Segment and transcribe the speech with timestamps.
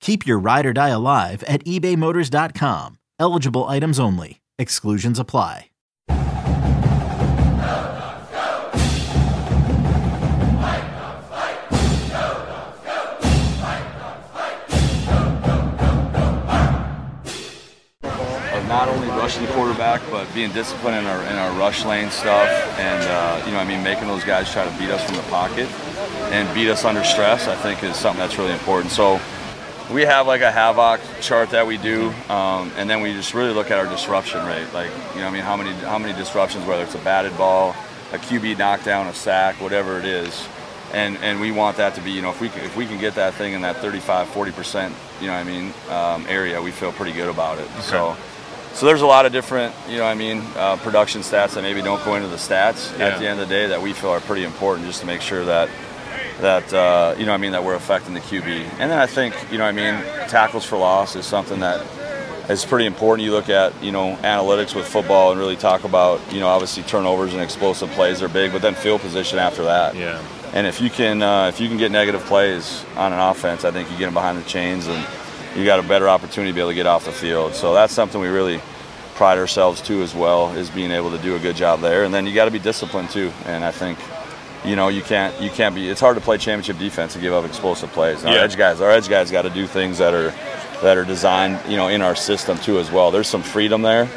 [0.00, 2.98] Keep your ride or die alive at ebaymotors.com.
[3.18, 4.40] Eligible items only.
[4.58, 5.68] Exclusions apply.
[18.58, 22.10] of not only rushing the quarterback, but being disciplined in our in our rush lane
[22.10, 25.16] stuff, and uh, you know, I mean, making those guys try to beat us from
[25.16, 25.68] the pocket
[26.32, 27.46] and beat us under stress.
[27.48, 28.92] I think is something that's really important.
[28.92, 29.20] So
[29.90, 33.52] we have like a havoc chart that we do, um, and then we just really
[33.54, 34.72] look at our disruption rate.
[34.74, 37.74] Like, you know, I mean, how many how many disruptions, whether it's a batted ball,
[38.12, 40.46] a QB knockdown, a sack, whatever it is.
[40.90, 42.98] And, and we want that to be, you know, if we can, if we can
[42.98, 46.62] get that thing in that 35, 40 percent, you know, what I mean, um, area,
[46.62, 47.68] we feel pretty good about it.
[47.82, 48.16] So,
[48.72, 51.62] so there's a lot of different, you know, what I mean, uh, production stats that
[51.62, 53.08] maybe don't go into the stats Yeah.
[53.08, 55.20] at the end of the day that we feel are pretty important just to make
[55.20, 55.68] sure that
[56.40, 58.46] that uh, you know I mean that we're affecting the QB.
[58.78, 59.94] And then I think you know I mean
[60.28, 61.84] tackles for loss is something that
[62.48, 63.24] is pretty important.
[63.24, 66.82] You look at you know analytics with football and really talk about you know obviously
[66.84, 69.94] turnovers and explosive plays are big, but then field position after that.
[69.94, 70.22] Yeah.
[70.54, 73.70] And if you can uh, if you can get negative plays on an offense, I
[73.70, 75.06] think you get them behind the chains and
[75.56, 77.54] you got a better opportunity to be able to get off the field.
[77.54, 78.60] So that's something we really
[79.14, 82.04] pride ourselves to as well is being able to do a good job there.
[82.04, 83.32] And then you got to be disciplined too.
[83.46, 83.98] And I think
[84.64, 85.88] you know you can't you can't be.
[85.88, 88.20] It's hard to play championship defense and give up explosive plays.
[88.20, 88.42] And Our Yeah.
[88.42, 90.32] edge guys, our edge guys got to do things that are
[90.82, 93.10] that are designed you know in our system too as well.
[93.10, 94.08] There's some freedom there.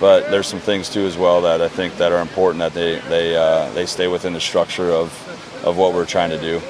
[0.00, 3.00] But there's some things too as well that I think that are important that they
[3.10, 5.12] they uh, they stay within the structure of
[5.62, 6.62] of what we're trying to do.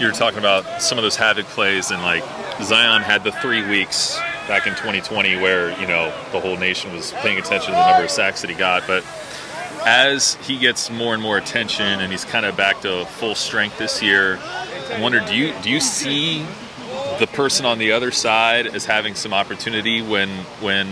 [0.00, 2.24] You were talking about some of those havoc plays, and like
[2.60, 4.18] Zion had the three weeks
[4.48, 8.02] back in 2020 where you know the whole nation was paying attention to the number
[8.02, 8.84] of sacks that he got.
[8.88, 9.04] But
[9.84, 13.78] as he gets more and more attention, and he's kind of back to full strength
[13.78, 14.38] this year,
[14.92, 16.46] I wonder do you do you see
[17.18, 20.28] the person on the other side as having some opportunity when
[20.60, 20.86] when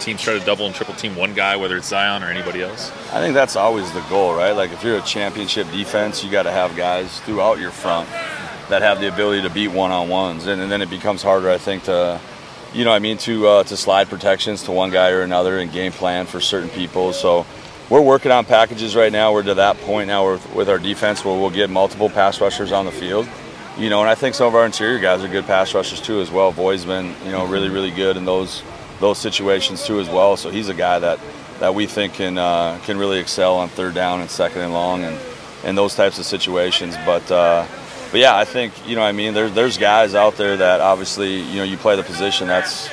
[0.00, 2.90] teams try to double and triple team one guy, whether it's Zion or anybody else?
[3.12, 4.52] I think that's always the goal, right?
[4.52, 8.08] Like if you're a championship defense, you got to have guys throughout your front
[8.68, 11.84] that have the ability to beat one-on-ones, and, and then it becomes harder, I think,
[11.84, 12.20] to
[12.74, 15.72] you know, I mean, to uh, to slide protections to one guy or another and
[15.72, 17.12] game plan for certain people.
[17.12, 17.46] So
[17.88, 19.32] we're working on packages right now.
[19.32, 22.72] We're to that point now with, with our defense where we'll get multiple pass rushers
[22.72, 23.28] on the field.
[23.78, 26.20] You know, and I think some of our interior guys are good pass rushers too
[26.20, 26.50] as well.
[26.50, 28.62] Voi's been, you know, really, really good in those
[28.98, 30.36] those situations too as well.
[30.38, 31.20] So he's a guy that
[31.60, 35.04] that we think can uh, can really excel on third down and second and long
[35.04, 35.18] and
[35.64, 36.96] and those types of situations.
[37.04, 37.66] But uh,
[38.10, 41.40] but yeah, I think you know I mean there, there's guys out there that obviously
[41.42, 42.88] you know you play the position that's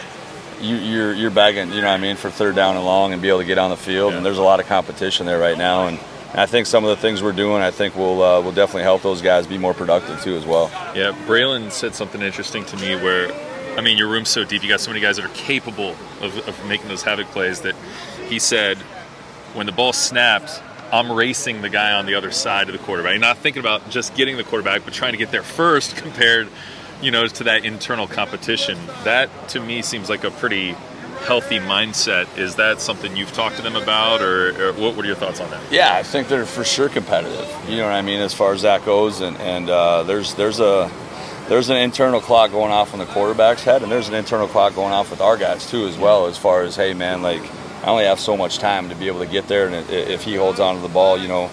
[0.64, 3.22] you, you're you're bagging you know what I mean for third down and long and
[3.22, 4.18] be able to get on the field Yeah.
[4.18, 5.98] and there's a lot of competition there right now and.
[5.98, 6.08] and
[6.42, 9.04] I think some of the things we're doing, I think will uh, will definitely help
[9.04, 10.72] those guys be more productive too as well.
[10.96, 13.32] Yeah, Bralen said something interesting to me where,
[13.78, 15.92] I mean, your room's so deep, you got so many guys that are capable
[16.22, 17.76] of, of making those havoc plays that
[18.30, 18.80] he said
[19.54, 20.60] when the ball snapped,
[20.92, 23.20] I'm racing the guy on the other side of the quarterback.
[23.20, 26.48] Not thinking about just getting the quarterback, but trying to get there first compared,
[27.04, 28.78] you know, to that internal competition.
[29.04, 30.76] That to me seems like a pretty
[31.26, 32.38] healthy mindset.
[32.38, 35.40] Is that something you've talked to them about, or, or what, what are your thoughts
[35.40, 35.62] on that?
[35.72, 37.48] Yeah, I think they're for sure competitive.
[37.68, 40.60] You know what I mean, as far as that goes, and and uh, there's there's
[40.60, 40.90] a
[41.50, 44.76] there's an internal clock going off on the quarterback's head, and there's an internal clock
[44.76, 46.28] going off with our guys too, as well.
[46.28, 47.42] As far as hey, man, like
[47.84, 50.36] I only have so much time to be able to get there, and if he
[50.36, 51.50] holds on to the ball, you know,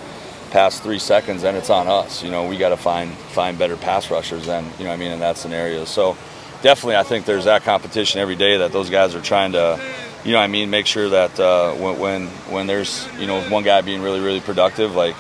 [0.50, 2.23] past three seconds, then it's on us.
[2.23, 5.12] You know, we got to find find better pass rushers than you know I mean
[5.12, 5.85] in that scenario.
[5.85, 6.17] So
[6.62, 9.81] definitely, I think there's that competition every day that those guys are trying to
[10.25, 13.64] you know I mean, make sure that uh, when, when when there's you know one
[13.64, 15.17] guy being really really productive, like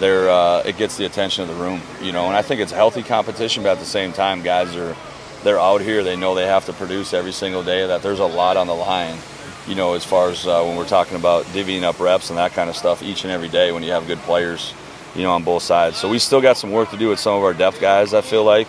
[0.00, 2.26] there uh, it gets the attention of the room, you know.
[2.26, 4.96] And I think it's healthy competition, but at the same time, guys are
[5.42, 6.02] they're out here.
[6.02, 7.86] They know they have to produce every single day.
[7.86, 9.18] That there's a lot on the line,
[9.66, 12.52] you know, as far as uh, when we're talking about divvying up reps and that
[12.52, 14.74] kind of stuff each and every day when you have good players,
[15.14, 15.96] you know, on both sides.
[15.96, 18.14] So we still got some work to do with some of our depth guys.
[18.14, 18.68] I feel like,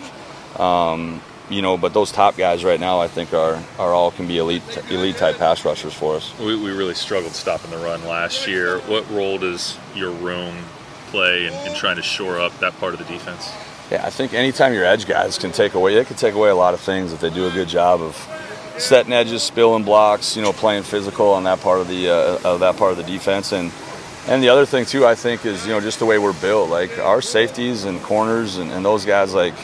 [0.58, 1.20] um,
[1.50, 4.38] you know, but those top guys right now, I think are are all can be
[4.38, 6.36] elite elite type pass rushers for us.
[6.38, 8.80] We, we really struggled stopping the run last year.
[8.80, 10.56] What role does your room
[11.08, 13.52] play in, in trying to shore up that part of the defense?
[13.90, 16.56] Yeah, I think anytime your edge guys can take away, they can take away a
[16.56, 18.16] lot of things if they do a good job of
[18.78, 22.60] setting edges, spilling blocks, you know, playing physical on that part of the uh, of
[22.60, 23.72] that part of the defense, and
[24.28, 26.70] and the other thing too, I think, is you know just the way we're built.
[26.70, 29.54] Like our safeties and corners and, and those guys, like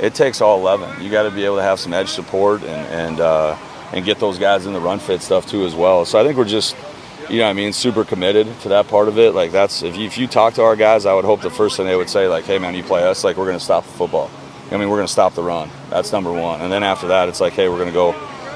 [0.00, 1.02] it takes all 11.
[1.02, 3.56] You got to be able to have some edge support and and uh,
[3.92, 6.04] and get those guys in the run fit stuff too as well.
[6.04, 6.76] So I think we're just
[7.28, 9.34] you know I mean, super committed to that part of it.
[9.34, 11.76] Like that's if you, if you talk to our guys, I would hope the first
[11.76, 13.84] thing they would say like, "Hey man, you play us, like we're going to stop
[13.84, 14.30] the football.
[14.70, 15.70] I mean, we're going to stop the run.
[15.88, 16.60] That's number one.
[16.60, 18.12] And then after that, it's like, hey, we're going to go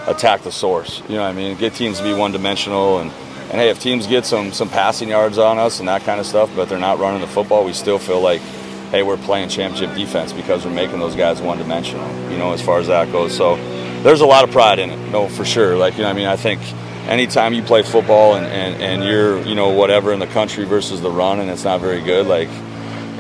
[0.07, 1.03] attack the source.
[1.09, 1.57] You know what I mean?
[1.57, 3.11] Get teams to be one dimensional and
[3.51, 6.27] and hey, if teams get some some passing yards on us and that kind of
[6.27, 8.41] stuff, but they're not running the football, we still feel like,
[8.91, 12.09] hey, we're playing championship defense because we're making those guys one dimensional.
[12.31, 13.37] You know, as far as that goes.
[13.37, 13.57] So
[14.03, 15.11] there's a lot of pride in it.
[15.11, 15.77] No, for sure.
[15.77, 16.61] Like you know, I mean, I think
[17.07, 21.01] anytime you play football and, and, and you're you know whatever in the country versus
[21.01, 22.49] the run and it's not very good like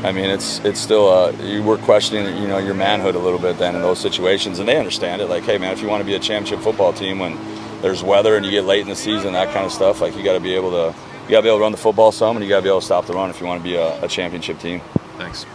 [0.04, 3.38] I mean it's it's still uh, you were questioning you know your manhood a little
[3.38, 6.00] bit then in those situations and they understand it like hey man if you want
[6.00, 7.38] to be a championship football team when
[7.82, 10.22] there's weather and you get late in the season that kind of stuff like you
[10.22, 10.94] got to be able to
[11.24, 12.68] you got to be able to run the football some and you got to be
[12.68, 14.80] able to stop the run if you want to be a, a championship team.
[15.18, 15.46] Thanks.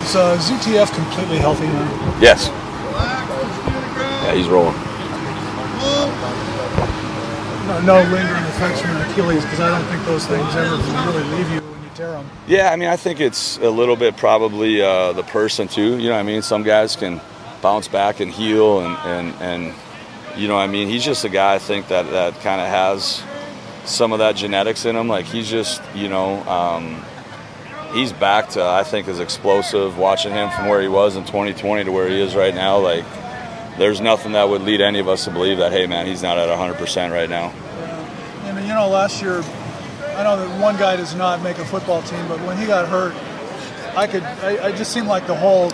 [0.00, 2.18] Is uh, ZTF completely healthy now?
[2.20, 2.48] Yes.
[4.22, 4.74] Yeah, he's rolling
[7.66, 10.76] no, no lingering effects from Achilles because I don't think those things ever
[11.10, 11.65] really leave you
[11.98, 12.30] when you tear them.
[12.46, 15.98] Yeah, I mean, I think it's a little bit probably uh, the person too.
[15.98, 17.20] You know, what I mean, some guys can
[17.62, 19.74] bounce back and heal, and and and
[20.36, 23.22] you know, I mean, he's just a guy I think that that kind of has
[23.84, 25.08] some of that genetics in him.
[25.08, 26.42] Like he's just, you know.
[26.48, 27.04] Um,
[27.94, 29.96] he's back to I think is explosive.
[29.96, 33.04] Watching him from where he was in 2020 to where he is right now, like
[33.78, 36.38] there's nothing that would lead any of us to believe that, hey, man, he's not
[36.38, 37.52] at 100% right now.
[37.52, 38.56] Yeah.
[38.56, 39.42] And, you know, last year,
[40.16, 42.88] I know that one guy does not make a football team, but when he got
[42.88, 43.14] hurt,
[43.94, 45.68] I could, I, I just seemed like the whole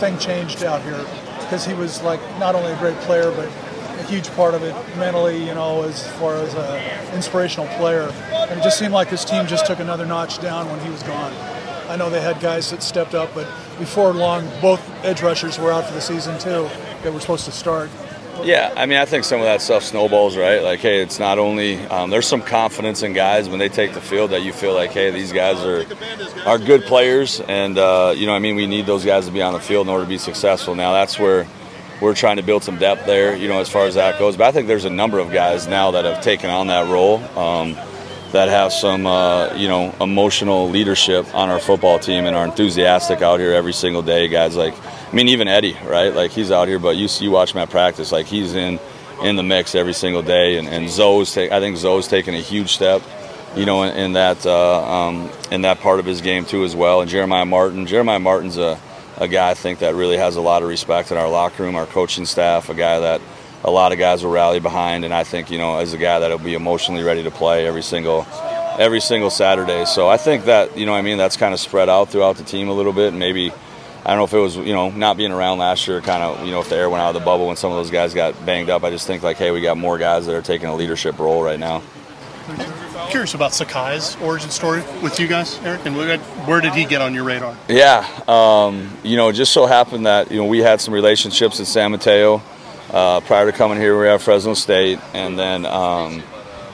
[0.00, 1.06] thing changed out here
[1.40, 4.74] because he was like not only a great player, but a huge part of it
[4.96, 8.10] mentally, you know, as far as an inspirational player.
[8.32, 11.04] And it just seemed like this team just took another notch down when he was
[11.04, 11.32] gone.
[11.88, 13.46] I know they had guys that stepped up, but
[13.78, 16.68] before long, both edge rushers were out for the season too
[17.04, 17.88] that were supposed to start.
[18.42, 20.62] Yeah, I mean, I think some of that stuff snowballs, right?
[20.62, 24.00] Like, hey, it's not only um, there's some confidence in guys when they take the
[24.00, 25.84] field that you feel like, hey, these guys are
[26.46, 29.42] are good players, and uh, you know, I mean, we need those guys to be
[29.42, 30.74] on the field in order to be successful.
[30.74, 31.46] Now, that's where
[32.00, 34.36] we're trying to build some depth there, you know, as far as that goes.
[34.36, 37.18] But I think there's a number of guys now that have taken on that role.
[37.38, 37.76] Um,
[38.32, 43.22] that have some, uh, you know, emotional leadership on our football team and are enthusiastic
[43.22, 44.28] out here every single day.
[44.28, 44.74] Guys like
[45.06, 46.12] I mean, even Eddie, right?
[46.12, 48.80] Like he's out here, but you you watch him at practice, like he's in
[49.22, 50.58] in the mix every single day.
[50.58, 53.02] And, and Zoe's, take, I think Zoe's taking a huge step,
[53.54, 56.74] you know, in, in that uh, um, in that part of his game too as
[56.74, 57.00] well.
[57.00, 58.80] And Jeremiah Martin, Jeremiah Martin's a
[59.18, 61.74] a guy I think that really has a lot of respect in our locker room,
[61.74, 63.20] our coaching staff, a guy that
[63.64, 66.18] a lot of guys will rally behind, and I think you know as a guy
[66.18, 68.26] that'll be emotionally ready to play every single
[68.78, 69.84] every single Saturday.
[69.86, 72.44] So I think that you know I mean that's kind of spread out throughout the
[72.44, 73.52] team a little bit, and maybe
[74.06, 76.46] I don't know if it was, you know, not being around last year, kind of,
[76.46, 78.14] you know, if the air went out of the bubble when some of those guys
[78.14, 78.84] got banged up.
[78.84, 81.42] I just think like, hey, we got more guys that are taking a leadership role
[81.42, 81.82] right now.
[83.10, 87.14] Curious about Sekai's origin story with you guys, Eric, and where did he get on
[87.14, 87.56] your radar?
[87.68, 91.58] Yeah, um, you know, it just so happened that you know we had some relationships
[91.58, 92.40] in San Mateo
[92.92, 94.00] uh, prior to coming here.
[94.00, 96.20] We have Fresno State, and then um,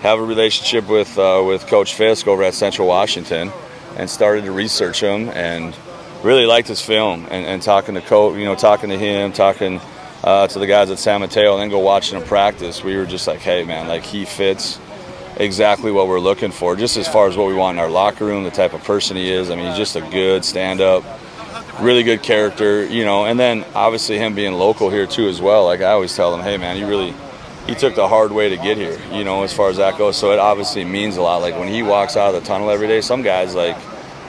[0.03, 3.51] have a relationship with uh, with Coach Fisk over at Central Washington,
[3.97, 5.75] and started to research him and
[6.23, 9.81] really liked his film and, and talking to coach, you know, talking to him, talking
[10.25, 12.83] uh, to the guys at San Mateo, and then go watching him practice.
[12.85, 14.79] We were just like, hey, man, like he fits
[15.37, 18.25] exactly what we're looking for, just as far as what we want in our locker
[18.25, 19.51] room, the type of person he is.
[19.51, 21.05] I mean, he's just a good stand-up,
[21.81, 23.25] really good character, you know.
[23.25, 25.65] And then obviously him being local here too as well.
[25.65, 27.15] Like I always tell him, hey, man, he really
[27.67, 30.17] he took the hard way to get here, you know, as far as that goes.
[30.17, 31.43] So it obviously means a lot.
[31.43, 33.77] Like when he walks out of the tunnel every day, some guys like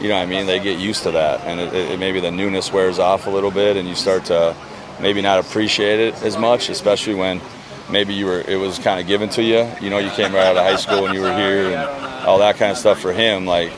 [0.02, 0.46] you know what I mean?
[0.46, 3.52] They get used to that, and it, it, maybe the newness wears off a little
[3.52, 4.56] bit, and you start to
[5.00, 7.42] maybe not appreciate it as much, especially when
[7.90, 9.70] maybe you were it was kind of given to you.
[9.82, 12.40] You know, you came right out of high school and you were here, and all
[12.40, 13.46] that kind of stuff for him.
[13.46, 13.72] Like,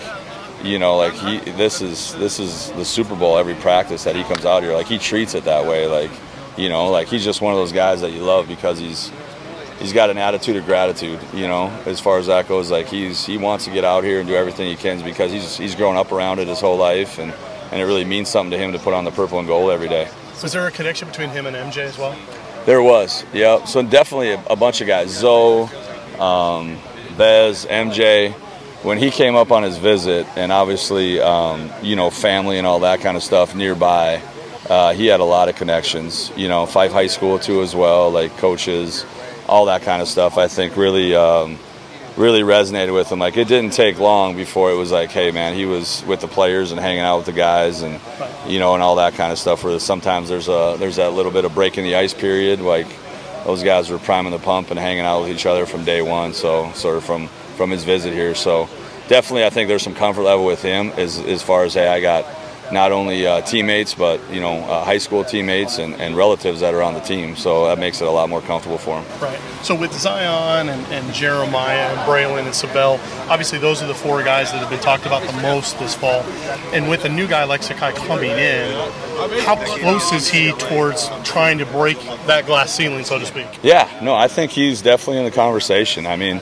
[0.64, 4.24] you know, like he this is this is the Super Bowl every practice that he
[4.24, 4.74] comes out here.
[4.74, 5.88] Like he treats it that way.
[5.88, 6.12] Like,
[6.58, 9.12] you know, like he's just one of those guys that you love because he's
[9.80, 11.20] he's got an attitude of gratitude.
[11.34, 14.20] You know, as far as that goes, like he's he wants to get out here
[14.20, 17.20] and do everything he can because he's he's grown up around it his whole life,
[17.20, 17.34] and
[17.72, 19.90] and it really means something to him to put on the purple and gold every
[19.90, 20.08] day.
[20.42, 22.16] Was there a connection between him and MJ as well?
[22.66, 23.64] There was, yeah.
[23.66, 25.12] So definitely a, a bunch of guys.
[25.12, 25.70] Zoe,
[26.20, 26.78] um,
[27.18, 28.34] Bez, MJ.
[28.84, 32.82] When he came up on his visit, and obviously, um, you know, family and all
[32.82, 34.22] that kind of stuff nearby,
[34.70, 36.32] uh, he had a lot of connections.
[36.36, 39.06] You know, Fife High School too as well, like coaches,
[39.48, 40.38] all that kind of stuff.
[40.38, 41.58] I think really, um,
[42.18, 43.20] really resonated with him.
[43.20, 46.28] Like it didn't take long before it was like, hey man, he was with the
[46.28, 48.00] players and hanging out with the guys and
[48.48, 49.64] you know and all that kind of stuff.
[49.64, 52.88] Where sometimes there's a there's that little bit of breaking the ice period, like
[53.46, 56.34] those guys were priming the pump and hanging out with each other from day one.
[56.34, 58.36] So sort of from from his visit here.
[58.36, 58.70] So
[59.08, 62.00] definitely, I think there's some comfort level with him as as far as hey, I
[62.00, 62.26] got
[62.72, 66.74] not only uh, teammates but you know uh, high school teammates and, and relatives that
[66.74, 67.36] are on the team.
[67.36, 69.22] So that makes it a lot more comfortable for him.
[69.22, 69.40] Right.
[69.64, 74.24] So with Zion and, and Jeremiah and Bralen and Sav'ell, obviously those are the four
[74.24, 76.22] guys that have been talked about the most this fall.
[76.74, 78.72] And with a new guy like Sekai coming in,
[79.44, 83.48] how close is he towards trying to break that glass ceiling, so to speak?
[83.64, 86.06] Yeah, no, I think he's definitely in the conversation.
[86.06, 86.42] I mean,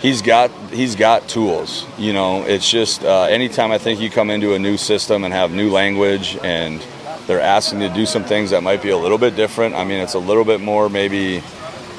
[0.00, 1.86] he's got he's got tools.
[1.98, 5.32] You know, it's just uh, anytime I think you come into a new system and
[5.32, 6.84] have new language and
[7.26, 9.74] they're asking you to do some things that might be a little bit different.
[9.74, 11.42] I mean, it's a little bit more maybe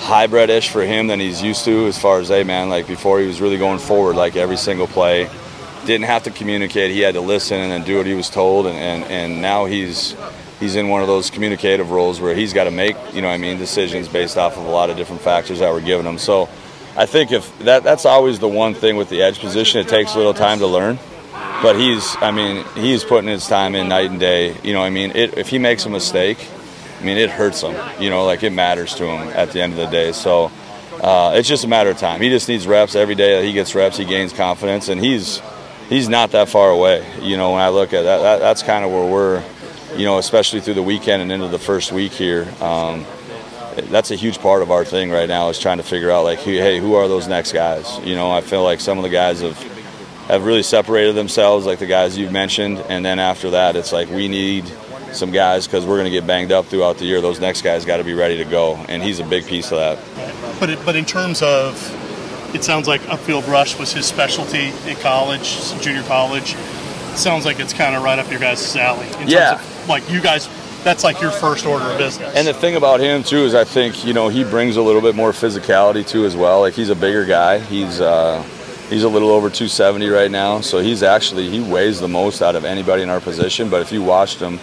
[0.01, 3.27] hybrid-ish for him than he's used to as far as hey man like before he
[3.27, 5.29] was really going forward like every single play
[5.85, 8.65] didn't have to communicate he had to listen and then do what he was told
[8.65, 10.15] and, and, and now he's
[10.59, 13.37] he's in one of those communicative roles where he's got to make you know I
[13.37, 16.49] mean decisions based off of a lot of different factors that were given him so
[16.97, 19.79] I think if that that's always the one thing with the edge position.
[19.79, 20.99] It takes a little time to learn,
[21.61, 24.57] but he's I mean he's putting his time in night and day.
[24.63, 26.45] You know I mean it, if he makes a mistake,
[26.99, 27.75] I mean it hurts him.
[28.01, 30.11] You know like it matters to him at the end of the day.
[30.11, 30.51] So
[31.01, 32.21] uh, it's just a matter of time.
[32.21, 33.37] He just needs reps every day.
[33.39, 35.41] That he gets reps, he gains confidence, and he's
[35.87, 37.05] he's not that far away.
[37.21, 39.43] You know when I look at that, that that's kind of where we're.
[39.95, 42.47] You know, especially through the weekend and into the first week here.
[42.61, 43.05] Um,
[43.89, 46.39] that's a huge part of our thing right now is trying to figure out like
[46.39, 47.99] hey who are those next guys?
[48.03, 49.57] You know i feel like some of the guys have
[50.27, 54.09] have really separated themselves like the guys you've mentioned and then after that it's like
[54.09, 54.65] we need
[55.13, 57.21] some guys because we're going to get banged up throughout the year.
[57.21, 59.77] Those next guys got to be ready to go and he's a big piece of
[59.77, 60.59] that.
[60.59, 61.75] But it, but in terms of
[62.55, 66.55] it sounds like upfield rush was his specialty in college junior college.
[67.15, 69.55] Sounds like it's kind of right up your guys' alley in yeah.
[69.55, 70.47] terms of like you guys
[70.83, 72.33] that's like your first order of business.
[72.35, 75.01] And the thing about him too is I think you know he brings a little
[75.01, 76.61] bit more physicality too as well.
[76.61, 77.59] Like he's a bigger guy.
[77.59, 78.43] He's uh,
[78.89, 82.55] he's a little over 270 right now, so he's actually he weighs the most out
[82.55, 83.69] of anybody in our position.
[83.69, 84.59] But if you watched him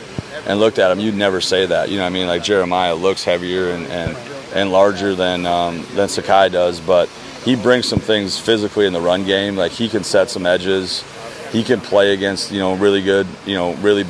[0.46, 1.88] and looked at him, you'd never say that.
[1.88, 2.26] You know what I mean?
[2.26, 4.16] Like Jeremiah looks heavier and and,
[4.54, 7.08] and larger than um, than Sekai does, but
[7.44, 9.56] he brings some things physically in the run game.
[9.56, 11.04] Like he can set some edges.
[11.52, 14.04] He can play against you know really good you know really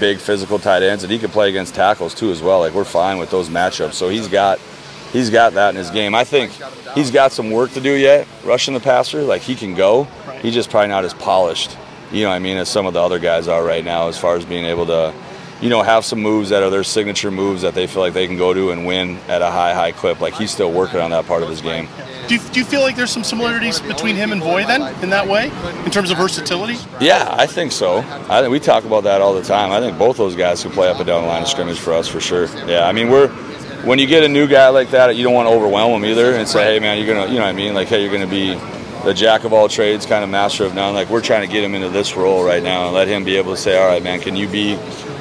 [0.00, 2.60] big physical tight ends, and he can play against tackles too as well.
[2.60, 3.92] Like we're fine with those matchups.
[3.92, 4.58] So he's got
[5.12, 6.14] he's got that in his game.
[6.14, 6.52] I think
[6.94, 9.22] he's got some work to do yet rushing the passer.
[9.22, 10.04] Like he can go.
[10.42, 11.76] He's just probably not as polished,
[12.10, 14.36] you know I mean, as some of the other guys are right now as far
[14.36, 15.14] as being able to,
[15.60, 18.26] you know, have some moves that are their signature moves that they feel like they
[18.26, 20.20] can go to and win at a high, high clip.
[20.20, 21.88] Like he's still working on that part of his game.
[22.28, 25.10] Do you, do you feel like there's some similarities between him and Voi then, in
[25.10, 25.50] that way,
[25.84, 26.76] in terms of versatility?
[27.00, 27.98] Yeah, I think so.
[27.98, 29.72] I think we talk about that all the time.
[29.72, 31.92] I think both those guys can play up and down the line of scrimmage for
[31.92, 32.46] us for sure.
[32.68, 33.28] Yeah, I mean we're
[33.84, 36.34] when you get a new guy like that, you don't want to overwhelm him either
[36.34, 37.74] and say, hey man, you're gonna, you know what I mean?
[37.74, 38.54] Like, hey, you're gonna be
[39.04, 40.94] the jack of all trades, kind of master of none.
[40.94, 43.36] Like we're trying to get him into this role right now and let him be
[43.36, 44.74] able to say, all right, man, can you be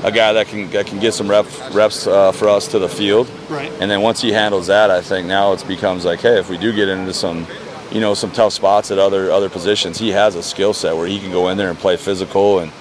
[0.03, 2.89] a guy that can that can get some rep, reps uh, for us to the
[2.89, 3.29] field?
[3.49, 3.71] Right.
[3.79, 6.57] And then once he handles that, I think now it becomes like, hey, if we
[6.57, 7.47] do get into some,
[7.91, 11.07] you know, some tough spots at other other positions, he has a skill set where
[11.07, 12.71] he can go in there and play physical and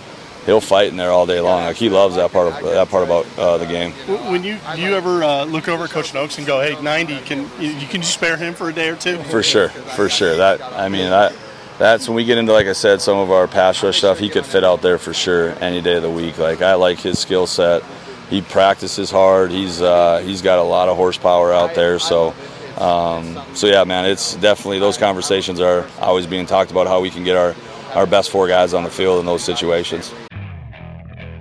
[0.49, 1.65] he'll fight in there all day long.
[1.65, 3.93] Like he loves that part of that part about uh, the game.
[4.31, 7.21] When you do you ever uh, look over at Coach Noakes and go, "Hey, 90,
[7.21, 9.19] can you, you can you spare him for a day or two?
[9.25, 10.37] For sure, for sure.
[10.37, 11.35] That I mean that.
[11.79, 14.19] That's when we get into, like I said, some of our pass rush stuff.
[14.19, 16.39] He could fit out there for sure any day of the week.
[16.39, 17.85] Like I like his skill set.
[18.31, 19.53] He practices hard.
[19.53, 21.99] He's uh, he's got a lot of horsepower out there.
[21.99, 22.35] So
[22.79, 27.11] um, so yeah, man, it's definitely those conversations are always being talked about how we
[27.11, 27.55] can get our
[27.95, 30.13] our best four guys on the field in those situations.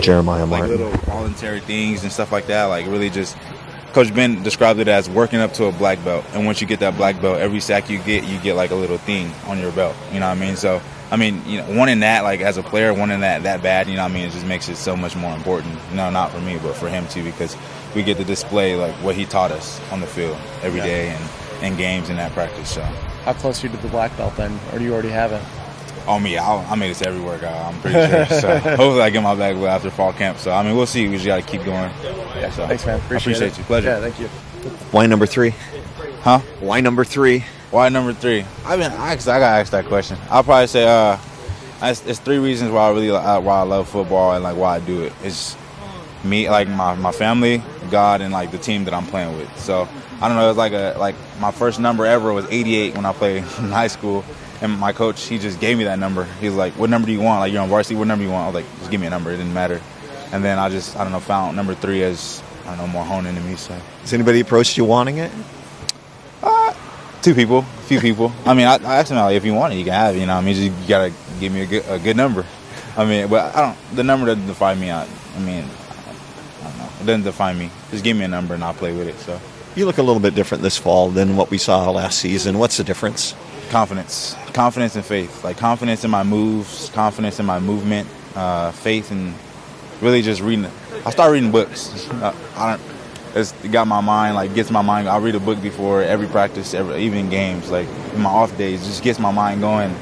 [0.00, 0.76] Jeremiah like Martin.
[0.76, 2.64] little voluntary things and stuff like that.
[2.66, 3.36] Like really just
[3.92, 6.24] Coach Ben described it as working up to a black belt.
[6.34, 8.74] And once you get that black belt, every sack you get, you get like a
[8.74, 9.96] little thing on your belt.
[10.12, 10.56] You know what I mean?
[10.56, 13.88] So I mean, you know, wanting that like as a player, wanting that that bad,
[13.88, 15.74] you know what I mean, it just makes it so much more important.
[15.94, 17.56] No, not for me, but for him too, because
[17.94, 20.86] we get to display like what he taught us on the field every Yeah.
[20.86, 22.70] day and in games and at practice.
[22.70, 22.82] So
[23.24, 25.42] How close are you to the black belt then, or do you already have it?
[26.06, 27.72] On me, I'll, I made this every workout.
[27.74, 28.40] I'm pretty sure.
[28.40, 30.38] So hopefully, I get my black belt after fall camp.
[30.38, 31.06] So I mean, we'll see.
[31.08, 31.90] We just got to keep going.
[32.02, 33.00] Yeah, So, thanks, man.
[33.00, 33.58] I Appreciate, appreciate it.
[33.58, 33.64] you.
[33.64, 33.88] Pleasure.
[33.88, 34.28] Yeah, thank you.
[34.90, 35.54] Why number three?
[36.22, 36.38] Huh?
[36.60, 37.44] Why number three?
[37.70, 38.44] Why number three?
[38.64, 40.16] I've been I, actually I got asked that question.
[40.30, 41.18] I'll probably say uh,
[41.82, 44.76] it's, it's three reasons why I really uh, why I love football and like why
[44.76, 45.12] I do it.
[45.22, 45.56] It's
[46.24, 49.56] me, like my, my family, God, and like the team that I'm playing with.
[49.58, 49.86] So
[50.20, 50.48] I don't know.
[50.48, 53.86] It's like a like my first number ever was 88 when I played in high
[53.88, 54.24] school,
[54.60, 56.24] and my coach he just gave me that number.
[56.40, 57.40] He was like, "What number do you want?
[57.40, 57.94] Like you're on varsity.
[57.96, 59.30] What number do you want?" I was like, "Just give me a number.
[59.30, 59.80] It didn't matter."
[60.32, 63.04] And then I just I don't know found number three as I don't know more
[63.04, 63.56] honing into me.
[63.56, 65.32] So Has anybody approached you wanting it?
[66.42, 66.74] Uh,
[67.22, 68.32] two people, a few people.
[68.44, 70.20] I mean, I, I asked him like, if you want it, you can have it.
[70.20, 72.44] You know, I mean, just, you gotta give me a good, a good number.
[72.96, 73.96] I mean, but I don't.
[73.96, 74.90] The number doesn't define me.
[74.90, 76.88] I, I mean, I don't know.
[77.00, 77.70] It doesn't define me.
[77.90, 79.16] Just give me a number and I'll play with it.
[79.20, 79.40] So
[79.76, 82.58] You look a little bit different this fall than what we saw last season.
[82.58, 83.34] What's the difference?
[83.68, 85.44] Confidence, confidence and faith.
[85.44, 89.34] Like confidence in my moves, confidence in my movement, uh, faith, and
[90.00, 90.66] really just reading.
[91.06, 92.08] I start reading books.
[92.10, 92.82] I, I don't.
[93.34, 95.08] It's got my mind like gets my mind.
[95.08, 97.70] I read a book before every practice, every even games.
[97.70, 99.94] Like in my off days, just gets my mind going.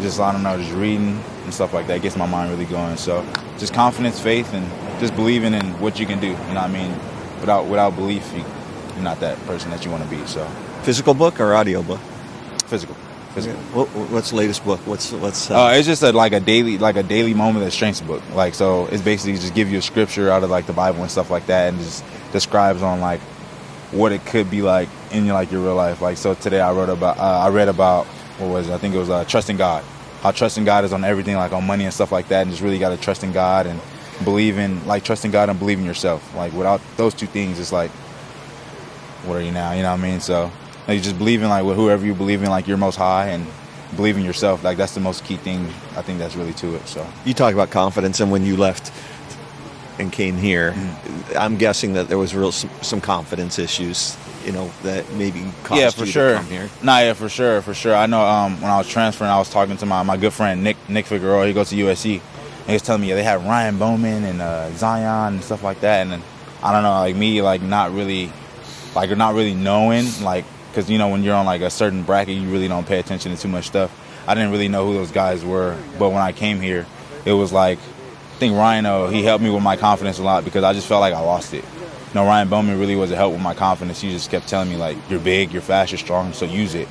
[0.00, 2.96] Just I don't know, just reading and stuff like that gets my mind really going.
[2.96, 3.24] So
[3.58, 4.66] just confidence, faith, and
[4.98, 6.28] just believing in what you can do.
[6.28, 6.90] You know what I mean?
[7.40, 8.44] Without without belief, you,
[8.94, 10.24] you're not that person that you want to be.
[10.26, 10.46] So
[10.82, 12.00] Physical book or audio book?
[12.70, 12.96] physical,
[13.34, 13.58] physical.
[13.72, 14.80] What, what's the latest book?
[14.86, 15.50] What's what's?
[15.50, 18.22] Uh, it's just a, like a daily, like a daily moment of strengths book.
[18.34, 21.10] Like so, it's basically just give you a scripture out of like the Bible and
[21.10, 23.20] stuff like that, and just describes on like
[23.92, 26.00] what it could be like in your like your real life.
[26.00, 28.06] Like so, today I wrote about, uh, I read about
[28.38, 28.72] what was it?
[28.72, 29.84] I think it was uh, trusting God.
[30.22, 32.62] How trusting God is on everything, like on money and stuff like that, and just
[32.62, 33.80] really got to trust in God and
[34.24, 36.34] believe in like trusting God and believing yourself.
[36.34, 37.90] Like without those two things, it's like
[39.24, 39.72] what are you now?
[39.72, 40.20] You know what I mean?
[40.20, 40.50] So
[40.86, 43.28] like, you just believe in like with whoever you believe in, like you're most high,
[43.28, 43.46] and
[43.96, 44.64] believe in yourself.
[44.64, 45.66] Like that's the most key thing.
[45.96, 46.86] I think that's really to it.
[46.86, 48.92] So you talk about confidence, and when you left
[49.98, 51.38] and came here, Mm-hmm.
[51.38, 54.16] I'm guessing that there was real some, some confidence issues.
[54.44, 56.30] You know that maybe caused yeah, for you sure.
[56.32, 56.70] to come here.
[56.82, 57.94] Nah, yeah, for sure, for sure.
[57.94, 60.64] I know um, when I was transferring, I was talking to my, my good friend
[60.64, 61.46] Nick Nick Figueroa.
[61.46, 64.40] He goes to USC, and he was telling me yeah, they had Ryan Bowman and
[64.40, 66.00] uh, Zion and stuff like that.
[66.02, 66.22] And then,
[66.62, 68.32] I don't know, like me, like not really,
[68.94, 72.36] like not really knowing, like because you know when you're on like a certain bracket,
[72.36, 73.90] you really don't pay attention to too much stuff.
[74.26, 76.86] I didn't really know who those guys were, but when I came here,
[77.24, 80.44] it was like I think Ryan, uh, he helped me with my confidence a lot
[80.44, 81.62] because I just felt like I lost it.
[81.64, 84.00] You know, Ryan Bowman really was a help with my confidence.
[84.00, 86.88] He just kept telling me like, "You're big, you're fast, you're strong, so use it."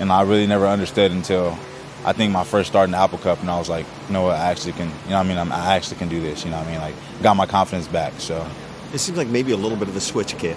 [0.00, 1.56] And I really never understood until
[2.04, 4.22] I think my first start in the Apple Cup, and I was like, "You know
[4.22, 4.36] what?
[4.36, 4.88] I actually can.
[5.04, 6.44] You know, what I mean, I'm, I actually can do this.
[6.44, 8.46] You know, what I mean, like, got my confidence back." So,
[8.92, 10.56] It seems like maybe a little bit of a switch kick.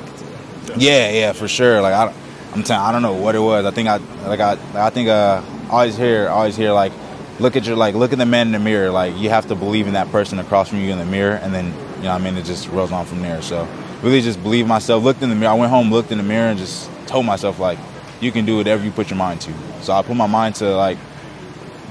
[0.78, 1.82] yeah, yeah, for sure.
[1.82, 2.14] Like, I,
[2.54, 3.66] I'm telling, I don't know what it was.
[3.66, 6.94] I think I, like, I, I think, uh, always hear, always hear, like,
[7.40, 8.92] look at your, like, look at the man in the mirror.
[8.92, 11.54] Like, you have to believe in that person across from you in the mirror, and
[11.54, 13.42] then, you know, I mean, it just rolls on from there.
[13.42, 13.68] So,
[14.02, 15.04] really, just believe myself.
[15.04, 15.52] Looked in the mirror.
[15.52, 17.80] I went home, looked in the mirror, and just told myself, like,
[18.24, 19.54] you can do whatever you put your mind to.
[19.82, 20.98] So I put my mind to like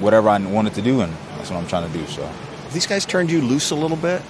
[0.01, 2.07] whatever I wanted to do, and that's what I'm trying to do.
[2.07, 2.29] So.
[2.73, 4.23] These guys turned you loose a little bit.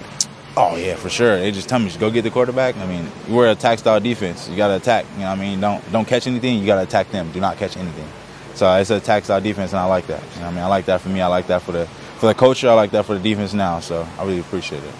[0.55, 1.39] Oh yeah, for sure.
[1.39, 2.77] They just tell me just go get the quarterback.
[2.77, 4.47] I mean, we're a attack style defense.
[4.47, 5.05] You got to attack.
[5.13, 6.59] You know, what I mean, don't don't catch anything.
[6.59, 7.31] You got to attack them.
[7.31, 8.07] Do not catch anything.
[8.53, 10.21] So it's an attack style defense, and I like that.
[10.21, 11.21] You know, what I mean, I like that for me.
[11.21, 12.69] I like that for the for the culture.
[12.69, 13.79] I like that for the defense now.
[13.79, 14.93] So I really appreciate it.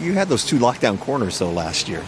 [0.00, 2.02] You had those two lockdown corners though last year.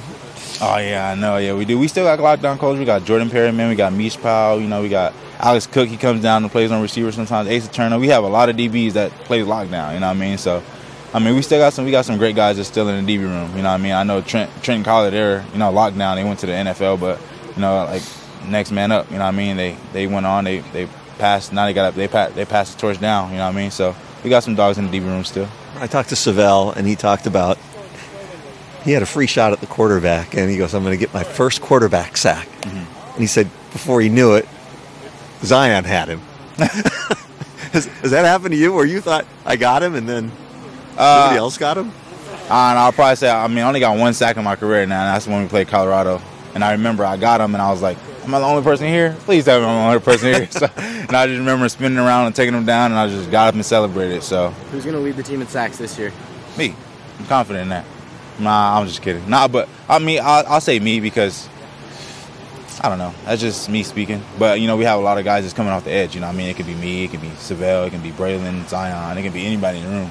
[0.61, 1.39] Oh yeah, I know.
[1.39, 1.79] Yeah, we do.
[1.79, 2.79] We still got lockdown coach.
[2.79, 3.69] We got Jordan Perryman.
[3.69, 4.61] We got Mish Powell.
[4.61, 5.89] You know, we got Alex Cook.
[5.89, 7.49] He comes down and plays on receiver sometimes.
[7.49, 7.99] Asa Turner.
[7.99, 9.95] We have a lot of DBs that plays lockdown.
[9.95, 10.39] You know what I mean?
[10.39, 10.63] So,
[11.15, 11.85] I mean, we still got some.
[11.85, 13.55] We got some great guys that's still in the DB room.
[13.55, 13.93] You know what I mean?
[13.93, 15.11] I know Trent Trent Collar.
[15.11, 16.17] They're you know lockdown.
[16.17, 17.21] They went to the NFL, but
[17.55, 18.03] you know like
[18.47, 19.11] next man up.
[19.11, 19.57] You know what I mean?
[19.57, 20.45] They they went on.
[20.45, 21.53] They they passed.
[21.53, 23.31] Now they got they passed they passed the torch down.
[23.31, 23.71] You know what I mean?
[23.71, 23.95] So
[24.25, 25.49] we got some dogs in the DB room still.
[25.77, 27.59] I talked to Sav'ell, and he talked about
[28.85, 31.13] he had a free shot at the quarterback, and he goes, "I'm going to get
[31.13, 33.13] my first quarterback sack." Mm-hmm.
[33.13, 34.49] And he said before he knew it,
[35.43, 36.21] Zion had him.
[36.57, 40.33] has, has that happened to you, where you thought I got him, and then
[40.97, 41.89] nobody else got him?
[42.51, 44.85] Uh, and I'll probably say, I mean, I only got one sack in my career
[44.87, 46.21] now, and that's when we played Colorado.
[46.55, 48.87] And I remember I got him, and I was like, am I the only person
[48.89, 49.17] here?
[49.21, 50.47] Please tell me I'm the only person here.
[50.51, 53.49] so, and I just remember spinning around and taking them down, and I just got
[53.49, 54.23] up and celebrated.
[54.23, 56.13] So Who's going to lead the team in sacks this year?
[56.59, 56.75] me,
[57.19, 57.87] I'm confident in that.
[58.39, 59.29] Nah, I'm just kidding.
[59.29, 61.49] Nah, but I mean, I'll, I'll say me because
[62.83, 63.15] I don't know.
[63.25, 64.23] That's just me speaking.
[64.39, 66.15] But you know, we have a lot of guys that's coming off the edge.
[66.15, 68.03] You know, what I mean, it could be me, it could be Sav'ell, it can
[68.03, 70.11] be Bralen, Zion, it can be anybody in the room.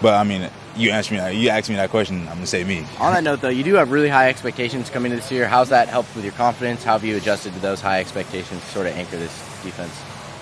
[0.00, 1.34] But I mean, you asked me that.
[1.34, 2.20] You asked me that question.
[2.28, 2.86] I'm gonna say me.
[2.98, 5.46] On that note, though, you do have really high expectations coming into this year.
[5.46, 6.82] How's that helped with your confidence?
[6.82, 9.92] How have you adjusted to those high expectations to sort of anchor this defense?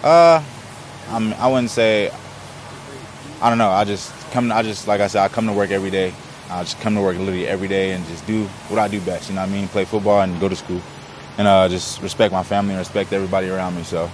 [0.02, 0.42] Uh,
[1.08, 2.12] I'm, I wouldn't say.
[3.40, 3.70] I don't know.
[3.70, 4.52] I just come.
[4.52, 5.22] I just like I said.
[5.22, 6.12] I come to work every day.
[6.50, 9.28] I just come to work literally every day and just do what I do best.
[9.28, 9.68] You know what I mean?
[9.68, 10.80] Play football and go to school,
[11.36, 13.82] and uh, just respect my family and respect everybody around me.
[13.82, 14.10] So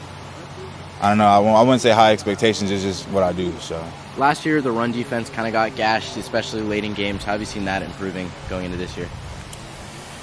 [1.01, 1.27] I don't know.
[1.27, 2.71] I, won't, I wouldn't say high expectations.
[2.71, 3.53] It's just what I do.
[3.61, 3.85] So
[4.17, 7.25] Last year, the run defense kind of got gashed, especially late in games.
[7.25, 9.09] How have you seen that improving going into this year?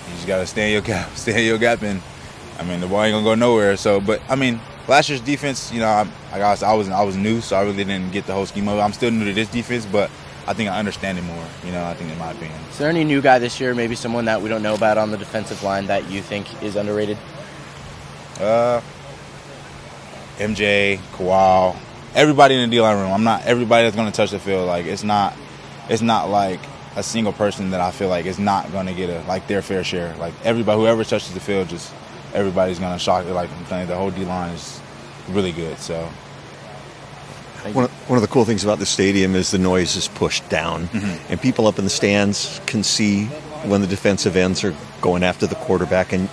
[0.07, 1.09] you just gotta stay in your gap.
[1.15, 2.01] Stay in your gap, and
[2.59, 3.75] I mean the ball ain't gonna go nowhere.
[3.77, 5.71] So, but I mean last year's defense.
[5.71, 8.11] You know, I, like I, was, I was I was new, so I really didn't
[8.11, 8.81] get the whole scheme of it.
[8.81, 10.09] I'm still new to this defense, but
[10.47, 11.45] I think I understand it more.
[11.65, 12.59] You know, I think in my opinion.
[12.69, 15.11] Is there any new guy this year, maybe someone that we don't know about on
[15.11, 17.17] the defensive line that you think is underrated?
[18.39, 18.81] Uh,
[20.37, 21.77] MJ, Kawhi,
[22.15, 23.11] everybody in the D line room.
[23.11, 24.67] I'm not everybody that's gonna touch the field.
[24.67, 25.35] Like it's not,
[25.89, 26.59] it's not like
[26.95, 29.83] a single person that I feel like is not gonna get a like their fair
[29.83, 30.15] share.
[30.17, 31.93] Like everybody, whoever touches the field, just
[32.33, 33.33] everybody's gonna shock it.
[33.33, 34.79] Like I'm telling you, the whole D line is
[35.29, 35.77] really good.
[35.79, 36.09] So
[37.73, 40.47] One of, one of the cool things about the stadium is the noise is pushed
[40.49, 41.31] down, Mm-hmm.
[41.31, 43.25] and people up in the stands can see
[43.65, 46.11] when the defensive ends are going after the quarterback.
[46.11, 46.27] And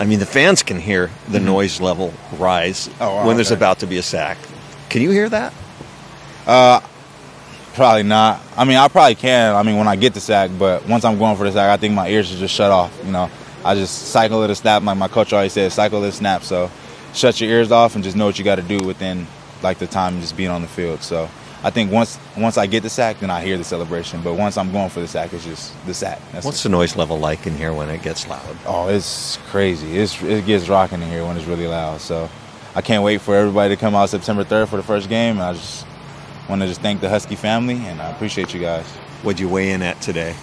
[0.00, 3.02] I mean, the fans can hear the noise level rise Mm-hmm.
[3.02, 3.58] Oh, wow, when there's okay.
[3.58, 4.36] about to be a sack.
[4.96, 5.52] Can you hear that?
[6.46, 6.80] Uh,
[7.74, 8.40] probably not.
[8.56, 9.54] I mean, I probably can.
[9.54, 11.76] I mean, when I get the sack, but once I'm going for the sack, I
[11.76, 12.98] think my ears should just shut off.
[13.04, 13.30] You know,
[13.62, 14.82] I just cycle it a snap.
[14.82, 16.44] Like my coach always said, cycle it a snap.
[16.44, 16.70] So
[17.12, 19.26] shut your ears off and just know what you got to do within
[19.62, 21.02] like the time just being on the field.
[21.02, 21.28] So
[21.62, 24.22] I think once once I get the sack, then I hear the celebration.
[24.22, 26.22] But once I'm going for the sack, it's just the sack.
[26.32, 26.62] That's What's it.
[26.62, 28.56] the noise level like in here when it gets loud?
[28.64, 29.98] Oh, it's crazy.
[29.98, 32.00] It's it gets rocking in here when it's really loud.
[32.00, 32.30] So
[32.76, 35.40] I can't wait for everybody to come out September 3rd for the first game.
[35.40, 35.86] I just
[36.46, 38.84] want to just thank the Husky family and I appreciate you guys.
[39.22, 40.36] What'd you weigh in at today?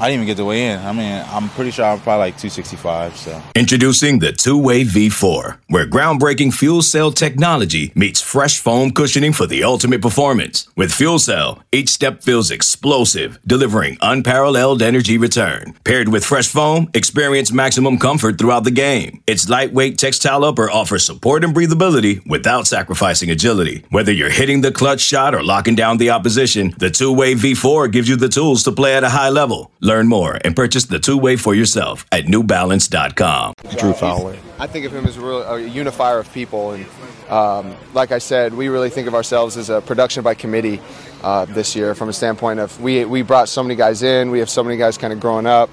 [0.00, 0.78] I didn't even get to weigh in.
[0.78, 3.16] I mean, I'm pretty sure I'm probably like 265.
[3.18, 9.34] So Introducing the Two Way V4, where groundbreaking fuel cell technology meets fresh foam cushioning
[9.34, 10.66] for the ultimate performance.
[10.74, 15.74] With Fuel Cell, each step feels explosive, delivering unparalleled energy return.
[15.84, 19.22] Paired with fresh foam, experience maximum comfort throughout the game.
[19.26, 23.84] Its lightweight textile upper offers support and breathability without sacrificing agility.
[23.90, 27.92] Whether you're hitting the clutch shot or locking down the opposition, the Two Way V4
[27.92, 29.70] gives you the tools to play at a high level.
[29.90, 33.54] Learn more and purchase the Two Way for yourself at newbalance.com.
[33.76, 34.36] Drew Fowler.
[34.60, 36.86] I think of him as a, real, a unifier of people, and
[37.28, 40.80] um, like I said, we really think of ourselves as a production by committee
[41.24, 44.38] uh, this year, from a standpoint of we we brought so many guys in, we
[44.38, 45.68] have so many guys kind of growing up.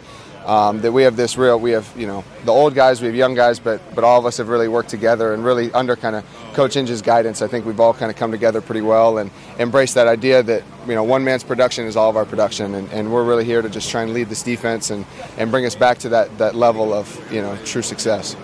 [0.48, 3.16] Um, that we have this real, we have you know the old guys, we have
[3.16, 6.16] young guys, but but all of us have really worked together and really under kind
[6.16, 7.42] of Coach Inge's guidance.
[7.42, 9.30] I think we've all kind of come together pretty well and
[9.60, 12.90] embraced that idea that you know one man's production is all of our production, and,
[12.94, 15.06] and we're really here to just try and lead this defense and,
[15.38, 18.38] and bring us back to that that level of you know true success.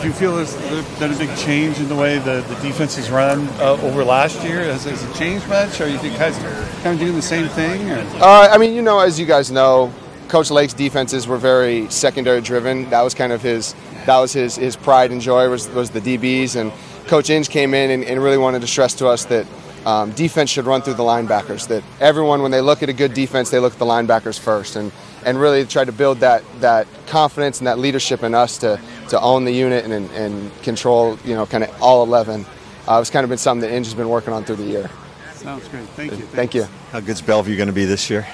[0.00, 0.56] Do you feel there's
[0.98, 4.42] been a big change in the way the, the defense is run uh, over last
[4.42, 4.64] year?
[4.64, 5.80] Has, has it changed much?
[5.82, 6.36] Or you think guys
[6.82, 7.90] kind of doing the same thing?
[7.90, 9.92] Uh, I mean, you know, as you guys know,
[10.28, 12.90] Coach Lake's defenses were very secondary driven.
[12.90, 13.74] That was kind of his
[14.06, 16.56] that was his, his pride and joy was, was the DBs.
[16.56, 16.72] And
[17.08, 19.46] Coach Inge came in and, and really wanted to stress to us that
[19.84, 21.68] um, defense should run through the linebackers.
[21.68, 24.76] That everyone, when they look at a good defense, they look at the linebackers first,
[24.76, 24.92] and
[25.24, 29.20] and really try to build that that confidence and that leadership in us to to
[29.20, 32.44] own the unit and, and, and control, you know, kind of all 11.
[32.88, 34.90] Uh, it's kind of been something that Inge has been working on through the year.
[35.34, 35.84] Sounds great.
[35.90, 36.18] Thank you.
[36.18, 36.66] Thank you.
[36.90, 38.26] How good's Bellevue going to be this year?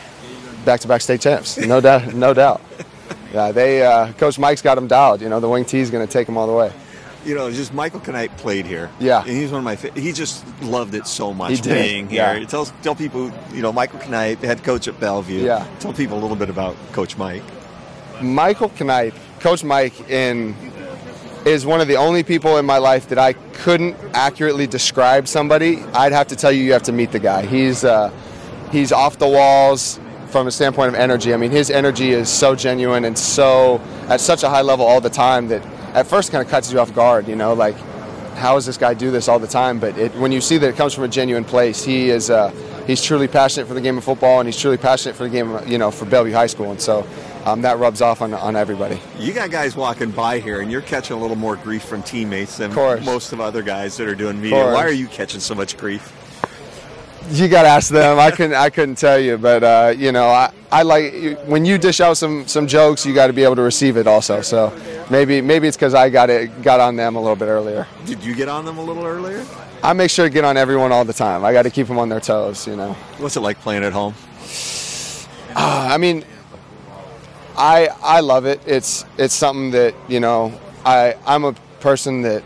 [0.64, 1.58] Back-to-back state champs.
[1.58, 2.60] No doubt, no doubt.
[3.32, 5.20] Yeah, they uh, Coach Mike's got them dialed.
[5.22, 6.72] You know, the wing T is going to take them all the way.
[7.24, 8.90] You know, just Michael Knight played here.
[8.98, 9.20] Yeah.
[9.22, 9.76] and he's one of my.
[9.76, 12.36] Fa- he just loved it so much He did, being here.
[12.36, 12.44] yeah.
[12.46, 15.44] Tell tell people, you know, Michael Knight, head coach at Bellevue.
[15.44, 15.66] Yeah.
[15.78, 17.42] Tell people a little bit about Coach Mike.
[18.20, 20.54] Michael Knipe, Coach Mike, in
[21.46, 25.78] is one of the only people in my life that I couldn't accurately describe somebody.
[25.92, 27.46] I'd have to tell you, you have to meet the guy.
[27.46, 28.10] He's uh,
[28.72, 29.98] he's off the walls
[30.32, 31.34] from a standpoint of energy.
[31.34, 35.00] I mean, his energy is so genuine and so at such a high level all
[35.00, 35.64] the time that
[35.94, 37.28] at first kind of cuts you off guard.
[37.28, 37.76] You know, like
[38.34, 39.78] how does this guy do this all the time?
[39.78, 42.48] But it, when you see that it comes from a genuine place, he is uh,
[42.86, 45.58] he's truly passionate for the game of football and he's truly passionate for the game,
[45.66, 46.70] you know, for Bellevue High School.
[46.70, 47.06] And so
[47.44, 49.00] um, that rubs off on, on everybody.
[49.18, 52.56] You got guys walking by here, and you're catching a little more grief from teammates
[52.56, 52.72] than
[53.04, 54.64] most of other guys that are doing media.
[54.64, 56.21] Why are you catching so much grief?
[57.30, 58.18] You got to ask them.
[58.18, 58.54] I couldn't.
[58.54, 62.16] I couldn't tell you, but uh, you know, I, I like when you dish out
[62.16, 64.42] some some jokes, you got to be able to receive it also.
[64.42, 64.72] So
[65.10, 67.86] maybe maybe it's because I got it got on them a little bit earlier.
[68.04, 69.46] Did you get on them a little earlier?
[69.82, 71.44] I make sure to get on everyone all the time.
[71.44, 72.66] I got to keep them on their toes.
[72.66, 72.92] You know.
[73.18, 74.14] What's it like playing at home?
[75.54, 76.24] Uh, I mean,
[77.56, 78.60] I I love it.
[78.66, 80.52] It's it's something that you know.
[80.84, 82.42] I I'm a person that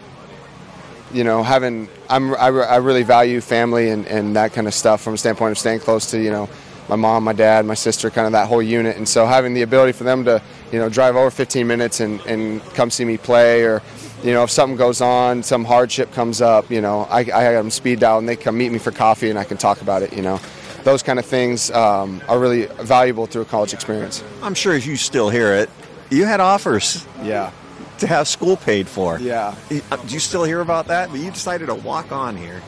[1.12, 4.74] you know having I'm I, re- I really value family and, and that kind of
[4.74, 6.48] stuff from a standpoint of staying close to you know
[6.88, 8.96] my mom, my dad, my sister, kind of that whole unit.
[8.96, 10.40] And so having the ability for them to
[10.72, 13.82] you know drive over 15 minutes and, and come see me play or
[14.22, 17.52] you know if something goes on, some hardship comes up, you know I I got
[17.52, 20.02] them speed dial and they come meet me for coffee and I can talk about
[20.02, 20.12] it.
[20.12, 20.40] You know
[20.84, 24.22] those kind of things um, are really valuable through a college experience.
[24.40, 25.68] I'm sure as you still hear it,
[26.10, 27.04] you had offers.
[27.22, 27.50] Yeah.
[27.98, 29.18] To have school paid for.
[29.18, 29.54] Yeah.
[29.68, 31.10] Do you still hear about that?
[31.10, 32.62] But you decided to walk on here.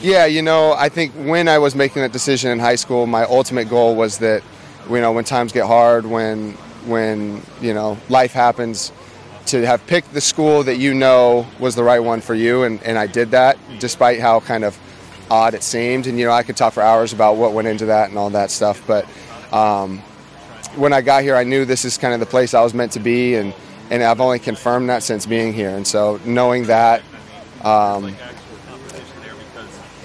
[0.00, 3.24] Yeah, you know, I think when I was making that decision in high school, my
[3.24, 4.42] ultimate goal was that,
[4.90, 6.52] you know, when times get hard, when
[6.84, 8.92] when you know life happens,
[9.46, 12.82] to have picked the school that you know was the right one for you, and,
[12.82, 14.78] and I did that, despite how kind of
[15.30, 16.06] odd it seemed.
[16.06, 18.30] And you know, I could talk for hours about what went into that and all
[18.30, 18.86] that stuff.
[18.86, 19.06] But
[19.52, 19.98] um,
[20.76, 22.92] when I got here, I knew this is kind of the place I was meant
[22.92, 23.54] to be, and
[23.90, 25.70] and I've only confirmed that since being here.
[25.70, 27.02] And so knowing that.
[27.62, 28.14] Um,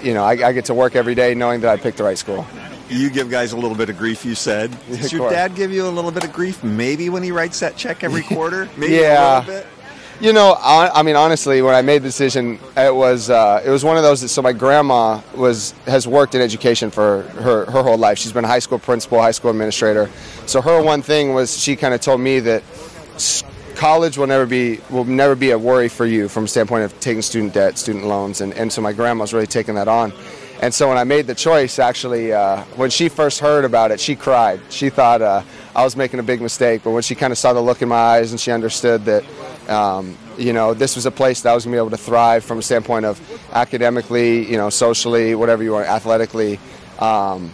[0.02, 2.18] you know, I, I get to work every day knowing that I picked the right
[2.18, 2.46] school.
[2.88, 4.76] You give guys a little bit of grief, you said.
[4.88, 7.76] Does your dad give you a little bit of grief maybe when he writes that
[7.76, 8.68] check every quarter?
[8.76, 9.38] Maybe yeah.
[9.38, 9.66] a little bit?
[10.20, 13.70] You know, I, I mean, honestly, when I made the decision, it was uh, it
[13.70, 14.20] was one of those.
[14.20, 18.18] That, so my grandma was has worked in education for her her whole life.
[18.18, 20.10] She's been a high school principal, high school administrator.
[20.44, 22.62] So her one thing was she kind of told me that
[23.76, 26.98] college will never be will never be a worry for you from a standpoint of
[27.00, 30.12] taking student debt, student loans, and, and so my grandma was really taking that on.
[30.62, 33.98] And so when I made the choice, actually, uh, when she first heard about it,
[33.98, 34.60] she cried.
[34.68, 35.42] She thought uh,
[35.74, 37.88] I was making a big mistake, but when she kind of saw the look in
[37.88, 39.24] my eyes and she understood that,
[39.70, 42.02] um, you know, this was a place that I was going to be able to
[42.02, 43.18] thrive from a standpoint of
[43.54, 46.60] academically, you know, socially, whatever you want, athletically.
[46.98, 47.50] Um,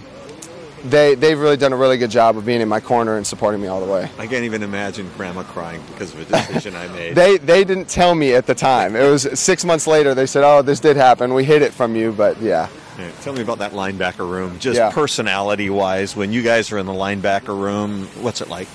[0.91, 3.61] they they've really done a really good job of being in my corner and supporting
[3.61, 4.09] me all the way.
[4.19, 7.15] I can't even imagine grandma crying because of a decision I made.
[7.17, 8.97] They they didn't tell me at the time.
[8.97, 10.15] It was six months later.
[10.15, 11.35] They said, "Oh, this did happen.
[11.35, 12.69] We hid it from you." But yeah,
[12.99, 14.91] Yeah, tell me about that linebacker room, just Yeah.
[14.91, 16.17] personality wise.
[16.17, 18.69] When you guys are in the linebacker room, what's it like?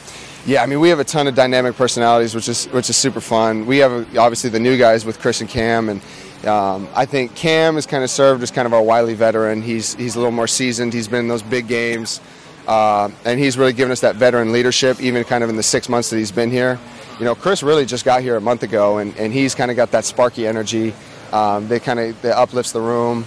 [0.46, 3.22] Yeah, I mean, we have a ton of dynamic personalities, which is which is super
[3.22, 3.66] fun.
[3.68, 6.02] We have obviously the new guys with Chris and Cam, and
[6.46, 9.62] um, I think Cam has kind of served as kind of our wily veteran.
[9.62, 10.94] He's he's a little more seasoned.
[10.94, 12.20] He's been in those big games,
[12.68, 15.88] uh, and he's really given us that veteran leadership, even kind of in the six
[15.88, 16.80] months that he's been here.
[17.20, 19.78] You know, Chris really just got here a month ago, and, and he's kind of
[19.78, 20.94] got that sparky energy.
[21.32, 23.26] Um, they kind of they uplifts the room.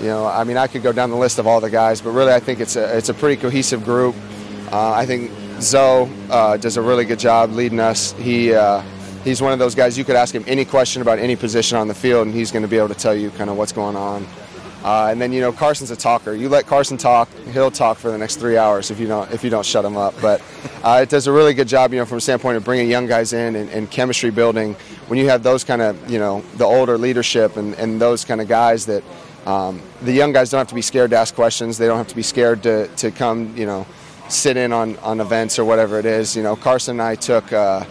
[0.00, 2.10] You know, I mean, I could go down the list of all the guys, but
[2.10, 4.16] really, I think it's a it's a pretty cohesive group.
[4.72, 8.12] Uh, I think Zoe uh, does a really good job leading us.
[8.14, 8.82] He uh,
[9.26, 11.88] he's one of those guys you could ask him any question about any position on
[11.88, 13.96] the field, and he's going to be able to tell you kind of what's going
[13.96, 14.26] on.
[14.84, 16.32] Uh, and then you know Carson's a talker.
[16.32, 19.42] You let Carson talk, he'll talk for the next three hours if you don't if
[19.42, 20.14] you don't shut him up.
[20.22, 20.40] But
[20.84, 23.06] uh, it does a really good job, you know, from a standpoint of bringing young
[23.06, 24.74] guys in and, and chemistry building.
[25.08, 28.40] When you have those kind of you know the older leadership and, and those kind
[28.40, 29.02] of guys that
[29.44, 31.78] um, the young guys don't have to be scared to ask questions.
[31.78, 33.86] They don't have to be scared to, to come you know
[34.28, 36.36] sit in on, on events or whatever it is.
[36.36, 37.84] You know, Carson and I took uh,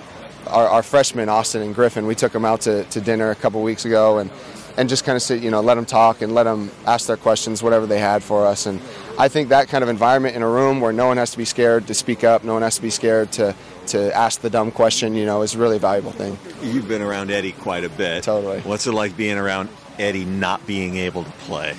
[0.48, 3.62] our, our freshmen, Austin and Griffin, we took them out to, to dinner a couple
[3.62, 4.30] weeks ago and,
[4.78, 7.18] and just kind of sit, you know, let them talk and let them ask their
[7.18, 8.66] questions, whatever they had for us.
[8.66, 8.82] And
[9.18, 11.46] I think that kind of environment in a room where no one has to be
[11.46, 13.56] scared to speak up, no one has to be scared to,
[13.88, 16.38] to ask the dumb question, you know, is a really valuable thing.
[16.62, 18.24] You've been around Eddie quite a bit.
[18.24, 18.62] Totally.
[18.62, 21.76] What's it like being around Eddie not being able to play?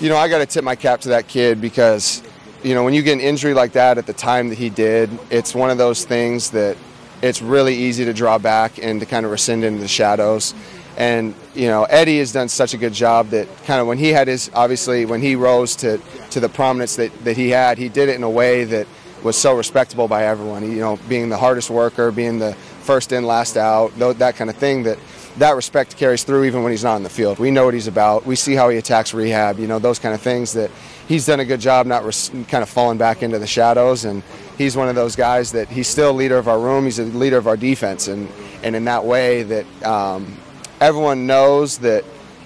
[0.00, 2.22] you know, I got to tip my cap to that kid because,
[2.62, 5.10] you know, when you get an injury like that at the time that he did,
[5.30, 6.76] it's one of those things that
[7.22, 10.54] it's really easy to draw back and to kind of rescind into the shadows.
[10.96, 14.08] And, you know, Eddie has done such a good job that kind of when he
[14.08, 16.00] had his, obviously, when he rose to,
[16.30, 18.86] to the prominence that, that he had, he did it in a way that
[19.22, 20.70] was so respectable by everyone.
[20.70, 24.56] You know, being the hardest worker, being the first in, last out, that kind of
[24.56, 24.98] thing that
[25.38, 27.38] that respect carries through even when he's not on the field.
[27.38, 28.24] We know what he's about.
[28.24, 30.70] We see how he attacks rehab, you know, those kind of things that
[31.08, 34.04] he's done a good job not res- kind of falling back into the shadows.
[34.04, 34.22] And
[34.56, 36.84] he's one of those guys that he's still a leader of our room.
[36.84, 38.08] He's a leader of our defense.
[38.08, 38.28] And,
[38.62, 40.38] and in that way that um,
[40.80, 42.04] everyone knows that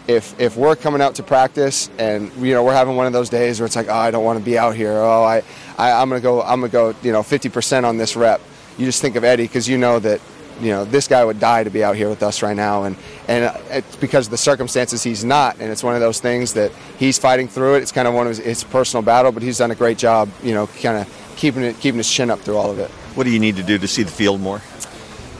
[0.09, 3.29] if, if we're coming out to practice and you know we're having one of those
[3.29, 5.45] days where it's like oh I don't want to be out here oh I,
[5.79, 8.41] I I'm gonna go I'm gonna go you know 50% on this rep
[8.77, 10.21] you just think of Eddie because you know that
[10.61, 12.97] you know this guy would die to be out here with us right now, and
[13.29, 16.73] and it's because of the circumstances he's not, and it's one of those things that
[16.99, 17.83] he's fighting through it.
[17.83, 20.29] It's kind of one of his, his personal battle, but he's done a great job,
[20.43, 22.91] you know, kind of keeping it keeping his chin up through all of it.
[23.17, 24.61] What do you need to do to see the field more?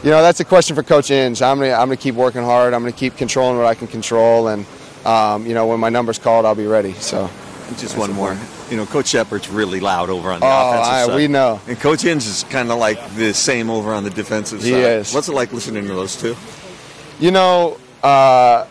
[0.03, 1.43] You know, that's a question for Coach Inge.
[1.43, 2.73] I'm gonna I'm gonna keep working hard.
[2.73, 4.65] I'm gonna keep controlling what I can control, and
[5.05, 6.93] um, you know, when my number's called, I'll be ready.
[6.95, 7.31] So,
[7.79, 8.37] just one more.
[8.71, 11.17] You know, Coach Shepard's really loud over on the Oh, offensive I- side.
[11.17, 11.61] we know.
[11.67, 14.79] And Coach Inge is kind of like the same over on the defensive He side.
[14.81, 15.15] is.
[15.15, 16.37] What's it like listening to those two?
[17.19, 18.65] You know, uh,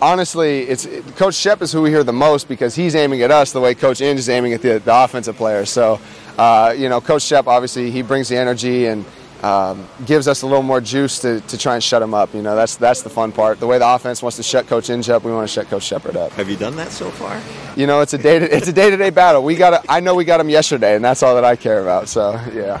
[0.00, 3.30] honestly, it's it, Coach Shep is who we hear the most because he's aiming at
[3.30, 5.70] us the way Coach Inge is aiming at the, the offensive players.
[5.70, 5.98] So,
[6.38, 9.04] uh, you know, Coach Shep obviously he brings the energy and
[9.42, 12.34] um, gives us a little more juice to, to try and shut him up.
[12.34, 13.60] You know, that's that's the fun part.
[13.60, 15.84] The way the offense wants to shut Coach Inge up, we want to shut Coach
[15.84, 16.32] Shepard up.
[16.32, 17.40] Have you done that so far?
[17.76, 19.42] You know, it's a day to, it's a day to day battle.
[19.42, 22.08] We got I know we got him yesterday, and that's all that I care about.
[22.08, 22.80] So, yeah.